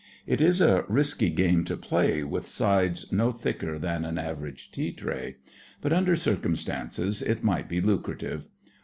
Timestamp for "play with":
1.77-2.49